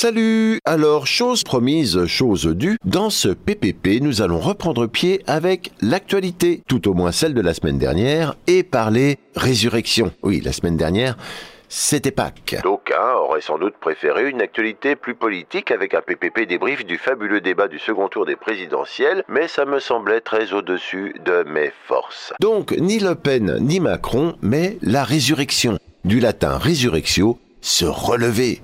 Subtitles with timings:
[0.00, 6.62] Salut Alors, chose promise, chose due, dans ce PPP, nous allons reprendre pied avec l'actualité,
[6.68, 10.12] tout au moins celle de la semaine dernière, et parler résurrection.
[10.22, 11.16] Oui, la semaine dernière,
[11.68, 12.58] c'était Pâques.
[12.62, 17.40] D'aucuns auraient sans doute préféré une actualité plus politique avec un PPP débrief du fabuleux
[17.40, 22.32] débat du second tour des présidentielles, mais ça me semblait très au-dessus de mes forces.
[22.40, 25.76] Donc, ni Le Pen, ni Macron, mais la résurrection.
[26.04, 28.60] Du latin resurrectio, se relever.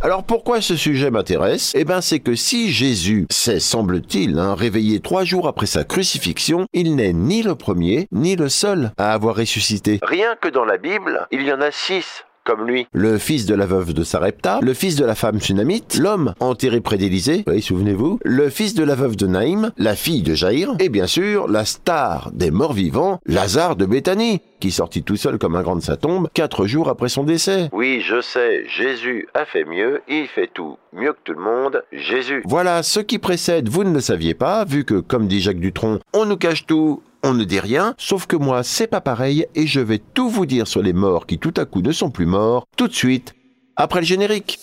[0.00, 1.72] Alors pourquoi ce sujet m'intéresse?
[1.74, 6.66] Eh bien c'est que si Jésus s'est, semble-t-il, hein, réveillé trois jours après sa crucifixion,
[6.72, 10.00] il n'est ni le premier ni le seul à avoir ressuscité.
[10.02, 12.86] Rien que dans la Bible, il y en a six comme lui.
[12.92, 16.80] Le fils de la veuve de Sarepta, le fils de la femme sunamite, l'homme enterré
[16.80, 20.74] près d'Élysée, oui, souvenez-vous, le fils de la veuve de Naïm, la fille de Jaïr,
[20.78, 25.38] et bien sûr, la star des morts vivants, Lazare de Béthanie, qui sortit tout seul
[25.38, 27.68] comme un grand de sa tombe quatre jours après son décès.
[27.72, 31.82] Oui, je sais, Jésus a fait mieux, il fait tout mieux que tout le monde,
[31.92, 32.42] Jésus.
[32.44, 35.98] Voilà, ce qui précède, vous ne le saviez pas, vu que, comme dit Jacques Dutronc,
[36.12, 39.66] on nous cache tout, on ne dit rien, sauf que moi, c'est pas pareil, et
[39.66, 42.26] je vais tout vous dire sur les morts qui tout à coup ne sont plus
[42.26, 43.34] morts, tout de suite,
[43.76, 44.58] après le générique.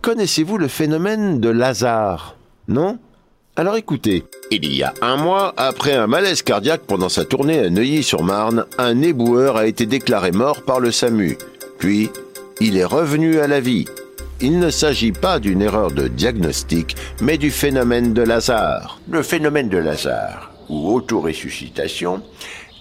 [0.00, 2.36] Connaissez-vous le phénomène de Lazare?
[2.68, 2.98] Non?
[3.54, 7.68] Alors écoutez, il y a un mois, après un malaise cardiaque pendant sa tournée à
[7.68, 11.36] Neuilly-sur-Marne, un éboueur a été déclaré mort par le SAMU.
[11.78, 12.08] Puis,
[12.60, 13.84] il est revenu à la vie.
[14.40, 18.98] Il ne s'agit pas d'une erreur de diagnostic, mais du phénomène de Lazare.
[19.10, 22.22] Le phénomène de Lazare, ou autoressuscitation,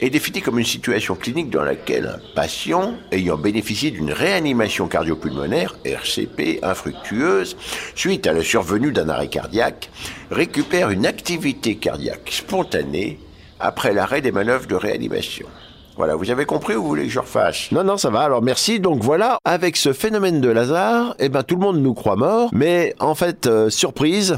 [0.02, 5.78] est défini comme une situation clinique dans laquelle un patient ayant bénéficié d'une réanimation cardiopulmonaire,
[5.86, 7.56] RCP, infructueuse,
[7.96, 9.90] suite à la survenue d'un arrêt cardiaque,
[10.32, 13.20] récupère une activité cardiaque spontanée
[13.60, 15.48] après l'arrêt des manœuvres de réanimation.
[15.98, 17.72] Voilà, vous avez compris ou vous voulez que je refasse?
[17.72, 18.80] Non, non, ça va, alors merci.
[18.80, 22.50] Donc voilà, avec ce phénomène de Lazare, eh ben tout le monde nous croit mort,
[22.54, 24.38] mais en fait, euh, surprise,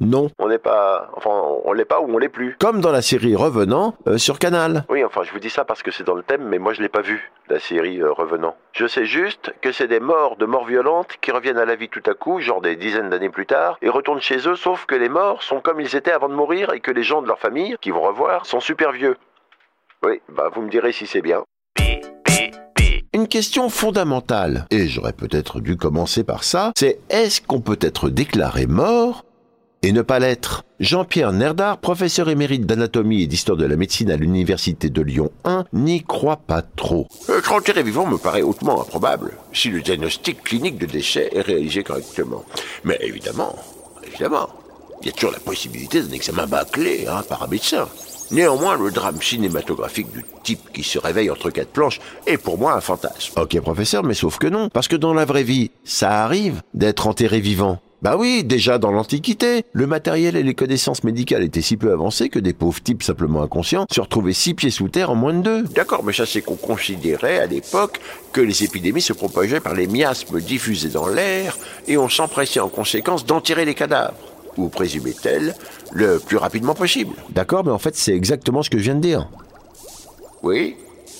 [0.00, 0.30] non.
[0.38, 1.30] On n'est pas, enfin,
[1.64, 2.56] on l'est pas ou on l'est plus.
[2.58, 4.84] Comme dans la série Revenant euh, sur Canal.
[4.88, 6.82] Oui, enfin, je vous dis ça parce que c'est dans le thème, mais moi je
[6.82, 8.56] l'ai pas vu la série euh, Revenant.
[8.72, 11.88] Je sais juste que c'est des morts de morts violentes qui reviennent à la vie
[11.88, 14.94] tout à coup, genre des dizaines d'années plus tard, et retournent chez eux, sauf que
[14.94, 17.38] les morts sont comme ils étaient avant de mourir et que les gens de leur
[17.38, 19.16] famille, qui vont revoir, sont super vieux.
[20.04, 21.42] Oui, bah vous me direz si c'est bien.
[23.14, 28.10] Une question fondamentale, et j'aurais peut-être dû commencer par ça, c'est est-ce qu'on peut être
[28.10, 29.24] déclaré mort
[29.82, 30.64] et ne pas l'être.
[30.80, 35.64] Jean-Pierre Nerdard, professeur émérite d'anatomie et d'histoire de la médecine à l'université de Lyon 1,
[35.72, 37.08] n'y croit pas trop.
[37.28, 41.82] Le enterré vivant me paraît hautement improbable, si le diagnostic clinique de décès est réalisé
[41.82, 42.44] correctement.
[42.84, 43.56] Mais évidemment,
[44.06, 44.48] évidemment,
[45.00, 47.88] il y a toujours la possibilité d'un examen bâclé hein, par un médecin.
[48.30, 52.74] Néanmoins, le drame cinématographique du type qui se réveille entre quatre planches est pour moi
[52.74, 53.40] un fantasme.
[53.40, 57.06] Ok professeur, mais sauf que non, parce que dans la vraie vie, ça arrive d'être
[57.06, 57.80] enterré vivant.
[58.00, 62.28] Bah oui, déjà dans l'Antiquité, le matériel et les connaissances médicales étaient si peu avancés
[62.28, 65.42] que des pauvres types simplement inconscients se retrouvaient six pieds sous terre en moins de
[65.42, 65.62] deux.
[65.64, 67.98] D'accord, mais ça c'est qu'on considérait à l'époque
[68.32, 72.68] que les épidémies se propageaient par les miasmes diffusés dans l'air et on s'empressait en
[72.68, 74.14] conséquence d'enterrer les cadavres,
[74.56, 75.56] ou présumait-elle,
[75.92, 77.16] le plus rapidement possible.
[77.30, 79.28] D'accord, mais en fait c'est exactement ce que je viens de dire.
[80.44, 80.76] Oui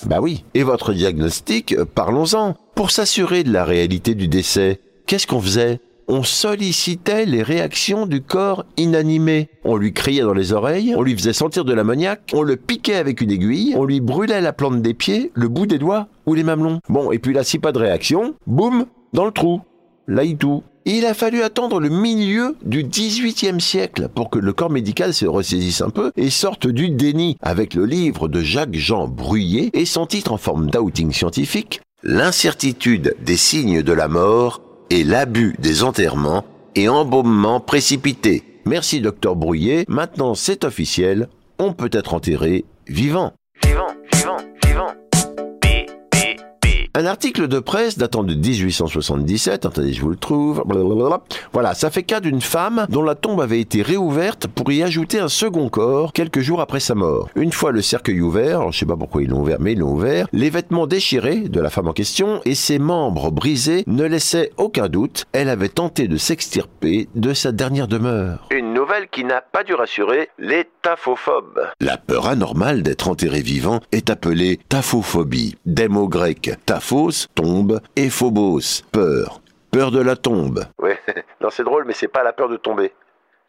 [0.06, 0.44] Bah oui.
[0.54, 2.54] Et votre diagnostic, euh, parlons-en.
[2.76, 5.80] Pour s'assurer de la réalité du décès, qu'est-ce qu'on faisait?
[6.08, 9.48] On sollicitait les réactions du corps inanimé.
[9.64, 12.96] On lui criait dans les oreilles, on lui faisait sentir de l'ammoniaque, on le piquait
[12.96, 16.34] avec une aiguille, on lui brûlait la plante des pieds, le bout des doigts ou
[16.34, 16.80] les mamelons.
[16.88, 19.60] Bon, et puis là, si pas de réaction, boum, dans le trou.
[20.06, 20.62] Là, il tout.
[20.86, 25.26] Il a fallu attendre le milieu du XVIIIe siècle pour que le corps médical se
[25.26, 30.06] ressaisisse un peu et sorte du déni avec le livre de Jacques-Jean Bruyé et son
[30.06, 36.44] titre en forme d'outing scientifique, L'incertitude des signes de la mort et l'abus des enterrements
[36.74, 38.44] et embaumements précipités.
[38.64, 43.32] Merci docteur Brouillet, maintenant c'est officiel, on peut être enterré vivant.
[43.64, 44.36] Vivant, vivant,
[44.66, 45.07] vivant.
[46.94, 50.62] Un article de presse datant de 1877, attendez, je vous le trouve.
[51.52, 55.18] Voilà, ça fait cas d'une femme dont la tombe avait été réouverte pour y ajouter
[55.18, 57.28] un second corps quelques jours après sa mort.
[57.36, 59.92] Une fois le cercueil ouvert, je sais pas pourquoi ils l'ont ouvert, mais ils l'ont
[59.92, 64.50] ouvert, les vêtements déchirés de la femme en question et ses membres brisés ne laissaient
[64.56, 65.26] aucun doute.
[65.32, 68.48] Elle avait tenté de s'extirper de sa dernière demeure.
[68.78, 71.68] Nouvelle qui n'a pas dû rassurer les taphophobes.
[71.80, 78.08] La peur anormale d'être enterré vivant est appelée taphophobie, des mots grecs taphos, tombe, et
[78.08, 79.40] phobos, peur.
[79.72, 80.64] Peur de la tombe.
[80.80, 80.92] Oui,
[81.40, 82.92] Non, c'est drôle, mais c'est pas la peur de tomber.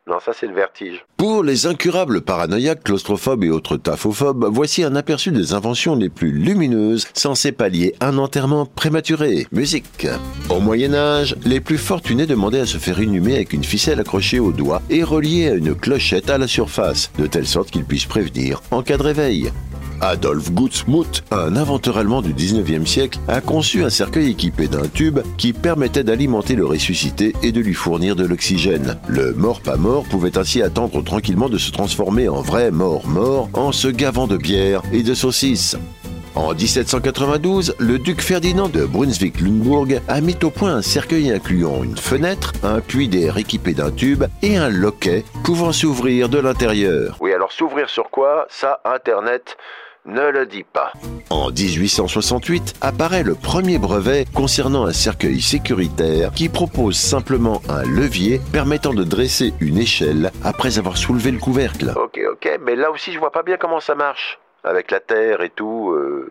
[0.07, 1.05] Non, ça c'est le vertige.
[1.17, 6.31] Pour les incurables paranoïaques, claustrophobes et autres taphophobes, voici un aperçu des inventions les plus
[6.31, 9.45] lumineuses censées pallier un enterrement prématuré.
[9.51, 10.07] Musique.
[10.49, 14.39] Au Moyen Âge, les plus fortunés demandaient à se faire inhumer avec une ficelle accrochée
[14.39, 18.05] au doigt et reliée à une clochette à la surface, de telle sorte qu'ils puissent
[18.05, 19.51] prévenir en cas de réveil.
[20.01, 25.19] Adolf Gutsmuth, un inventeur allemand du 19e siècle, a conçu un cercueil équipé d'un tube
[25.37, 28.97] qui permettait d'alimenter le ressuscité et de lui fournir de l'oxygène.
[29.07, 33.71] Le mort pas mort pouvait ainsi attendre tranquillement de se transformer en vrai mort-mort en
[33.71, 35.77] se gavant de bière et de saucisses.
[36.35, 41.97] En 1792, le duc Ferdinand de Brunswick-Lunebourg a mis au point un cercueil incluant une
[41.97, 47.17] fenêtre, un puits d'air équipé d'un tube et un loquet pouvant s'ouvrir de l'intérieur.
[47.19, 48.45] Oui, alors s'ouvrir sur quoi?
[48.49, 49.57] Ça, Internet
[50.05, 50.93] ne le dis pas.
[51.29, 58.41] En 1868 apparaît le premier brevet concernant un cercueil sécuritaire qui propose simplement un levier
[58.51, 61.93] permettant de dresser une échelle après avoir soulevé le couvercle.
[61.95, 64.39] Ok, ok, mais là aussi je vois pas bien comment ça marche.
[64.63, 66.29] Avec la terre et tout, euh,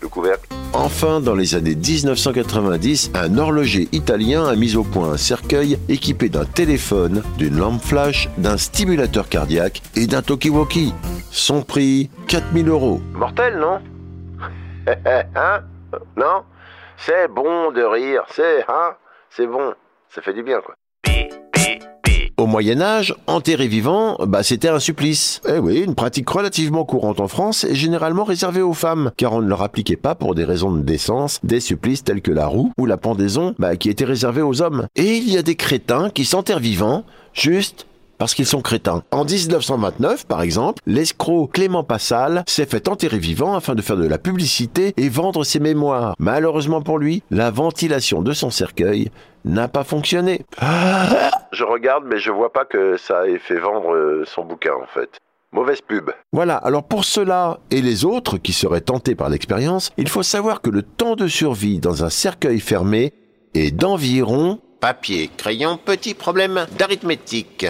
[0.00, 0.48] le couvercle.
[0.72, 6.28] Enfin, dans les années 1990, un horloger italien a mis au point un cercueil équipé
[6.28, 10.92] d'un téléphone, d'une lampe flash, d'un stimulateur cardiaque et d'un talkie-walkie.
[11.30, 13.00] Son prix, 4000 euros.
[13.12, 13.80] Mortel, non
[15.36, 15.60] Hein
[16.16, 16.42] Non
[16.96, 18.94] C'est bon de rire, c'est, hein
[19.30, 19.74] C'est bon,
[20.10, 20.74] ça fait du bien, quoi.
[22.44, 25.40] Au Moyen Âge, enterrer vivant, bah, c'était un supplice.
[25.48, 29.40] Eh oui, une pratique relativement courante en France et généralement réservée aux femmes, car on
[29.40, 32.70] ne leur appliquait pas pour des raisons de décence des supplices tels que la roue
[32.76, 34.88] ou la pendaison, bah, qui étaient réservés aux hommes.
[34.94, 37.86] Et il y a des crétins qui s'enterrent vivants, juste
[38.18, 39.02] parce qu'ils sont crétins.
[39.10, 44.06] En 1929, par exemple, l'escroc Clément Passal s'est fait enterrer vivant afin de faire de
[44.06, 46.14] la publicité et vendre ses mémoires.
[46.18, 49.10] Malheureusement pour lui, la ventilation de son cercueil
[49.44, 50.42] n'a pas fonctionné.
[51.52, 54.86] Je regarde, mais je vois pas que ça ait fait vendre euh, son bouquin, en
[54.86, 55.20] fait.
[55.52, 56.10] Mauvaise pub.
[56.32, 60.62] Voilà, alors pour cela et les autres qui seraient tentés par l'expérience, il faut savoir
[60.62, 63.12] que le temps de survie dans un cercueil fermé
[63.54, 64.58] est d'environ...
[64.80, 67.66] Papier, crayon, petit problème d'arithmétique.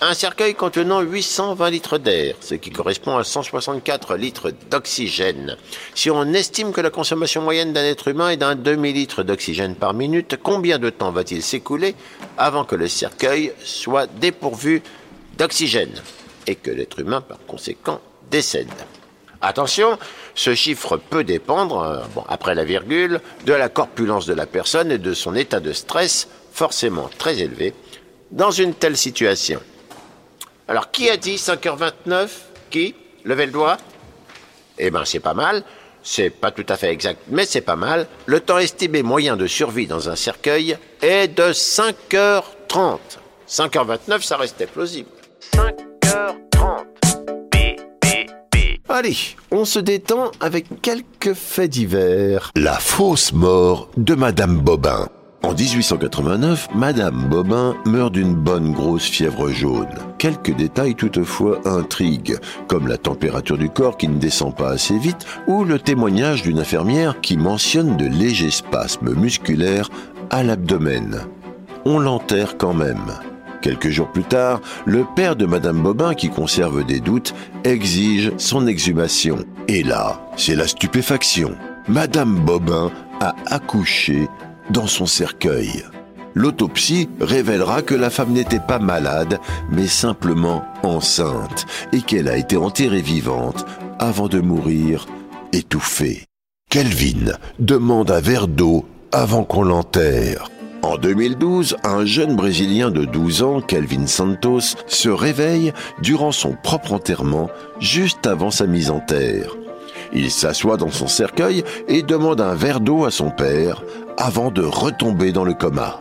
[0.00, 5.56] Un cercueil contenant 820 litres d'air, ce qui correspond à 164 litres d'oxygène.
[5.94, 9.94] Si on estime que la consommation moyenne d'un être humain est d'un demi-litre d'oxygène par
[9.94, 11.94] minute, combien de temps va-t-il s'écouler
[12.36, 14.82] avant que le cercueil soit dépourvu
[15.38, 15.94] d'oxygène
[16.46, 18.00] et que l'être humain, par conséquent,
[18.30, 18.68] décède?
[19.40, 19.98] Attention,
[20.34, 24.90] ce chiffre peut dépendre, euh, bon, après la virgule, de la corpulence de la personne
[24.90, 27.74] et de son état de stress, forcément très élevé,
[28.32, 29.60] dans une telle situation.
[30.68, 32.28] Alors, qui a dit 5h29
[32.70, 32.94] Qui
[33.24, 33.76] Levez le doigt
[34.78, 35.62] Eh ben, c'est pas mal.
[36.02, 38.06] C'est pas tout à fait exact, mais c'est pas mal.
[38.26, 42.98] Le temps estimé moyen de survie dans un cercueil est de 5h30.
[43.48, 45.08] 5h29, ça restait plausible.
[45.54, 46.84] 5h30.
[48.86, 49.16] Allez,
[49.50, 52.50] on se détend avec quelques faits divers.
[52.54, 55.08] La fausse mort de Madame Bobin.
[55.44, 59.94] En 1889, Madame Bobin meurt d'une bonne grosse fièvre jaune.
[60.16, 65.26] Quelques détails toutefois intriguent, comme la température du corps qui ne descend pas assez vite
[65.46, 69.90] ou le témoignage d'une infirmière qui mentionne de légers spasmes musculaires
[70.30, 71.20] à l'abdomen.
[71.84, 73.12] On l'enterre quand même.
[73.60, 78.66] Quelques jours plus tard, le père de Madame Bobin, qui conserve des doutes, exige son
[78.66, 79.44] exhumation.
[79.68, 81.54] Et là, c'est la stupéfaction.
[81.86, 82.90] Madame Bobin
[83.20, 84.26] a accouché
[84.70, 85.84] dans son cercueil.
[86.34, 89.38] L'autopsie révélera que la femme n'était pas malade,
[89.70, 93.64] mais simplement enceinte, et qu'elle a été enterrée vivante
[93.98, 95.06] avant de mourir
[95.52, 96.24] étouffée.
[96.70, 100.50] Kelvin demande un verre d'eau avant qu'on l'enterre.
[100.82, 106.92] En 2012, un jeune Brésilien de 12 ans, Kelvin Santos, se réveille durant son propre
[106.92, 107.48] enterrement,
[107.80, 109.56] juste avant sa mise en terre.
[110.14, 113.82] Il s'assoit dans son cercueil et demande un verre d'eau à son père
[114.16, 116.00] avant de retomber dans le coma.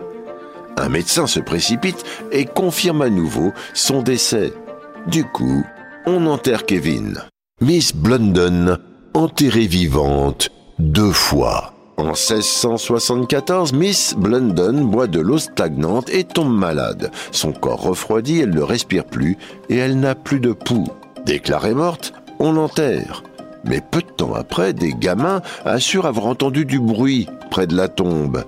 [0.77, 4.53] Un médecin se précipite et confirme à nouveau son décès.
[5.07, 5.65] Du coup,
[6.05, 7.21] on enterre Kevin.
[7.61, 8.77] Miss Blunden,
[9.13, 11.73] enterrée vivante, deux fois.
[11.97, 17.11] En 1674, Miss Blunden boit de l'eau stagnante et tombe malade.
[17.31, 19.37] Son corps refroidit, elle ne respire plus
[19.69, 20.89] et elle n'a plus de pouls.
[21.25, 23.23] Déclarée morte, on l'enterre.
[23.63, 27.87] Mais peu de temps après, des gamins assurent avoir entendu du bruit près de la
[27.87, 28.43] tombe.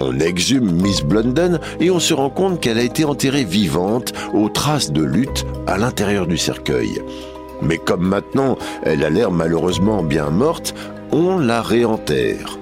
[0.00, 4.48] On exhume Miss Blunden et on se rend compte qu'elle a été enterrée vivante aux
[4.48, 7.02] traces de lutte à l'intérieur du cercueil.
[7.62, 10.74] Mais comme maintenant elle a l'air malheureusement bien morte,
[11.10, 12.58] on la réenterre.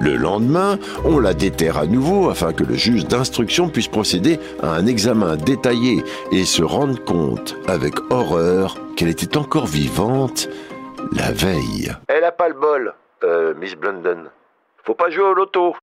[0.00, 4.70] Le lendemain, on la déterre à nouveau afin que le juge d'instruction puisse procéder à
[4.70, 6.02] un examen détaillé
[6.32, 10.48] et se rendre compte avec horreur qu'elle était encore vivante
[11.12, 11.92] la veille.
[12.08, 14.30] Elle a pas le bol, euh, Miss Blunden.
[14.84, 15.74] Faut pas jouer au loto.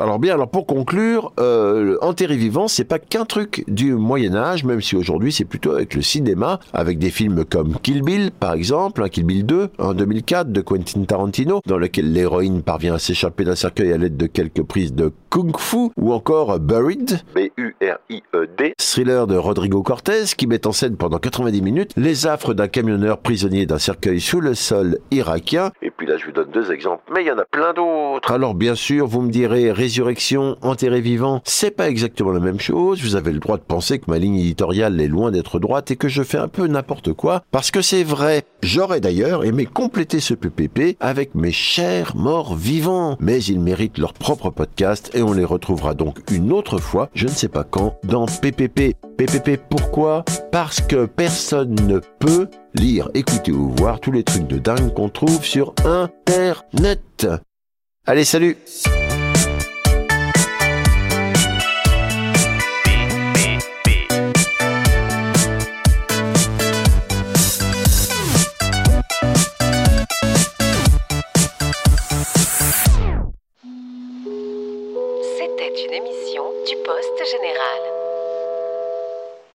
[0.00, 4.64] Alors bien, alors pour conclure, euh, enterré vivant, c'est pas qu'un truc du Moyen Âge,
[4.64, 8.54] même si aujourd'hui c'est plutôt avec le cinéma, avec des films comme Kill Bill, par
[8.54, 12.98] exemple, hein, Kill Bill 2 en 2004 de Quentin Tarantino, dans lequel l'héroïne parvient à
[12.98, 19.26] s'échapper d'un cercueil à l'aide de quelques prises de kung-fu, ou encore Buried, B-U-R-I-E-D, thriller
[19.26, 23.66] de Rodrigo Cortez qui met en scène pendant 90 minutes les affres d'un camionneur prisonnier
[23.66, 25.70] d'un cercueil sous le sol irakien.
[25.82, 28.32] Et puis là, je vous donne deux exemples, mais il y en a plein d'autres.
[28.32, 33.02] Alors bien sûr, vous me direz résurrection, enterré vivant, c'est pas exactement la même chose.
[33.02, 35.96] Vous avez le droit de penser que ma ligne éditoriale est loin d'être droite et
[35.96, 38.44] que je fais un peu n'importe quoi parce que c'est vrai.
[38.62, 44.12] J'aurais d'ailleurs aimé compléter ce PPP avec mes chers morts vivants, mais ils méritent leur
[44.12, 47.96] propre podcast et on les retrouvera donc une autre fois, je ne sais pas quand,
[48.04, 48.96] dans PPP.
[49.16, 50.24] PPP pourquoi?
[50.52, 55.08] Parce que personne ne peut lire, écouter ou voir tous les trucs de dingue qu'on
[55.08, 57.26] trouve sur Internet.
[58.06, 58.56] Allez, salut